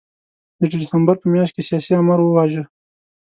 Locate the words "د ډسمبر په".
0.59-1.27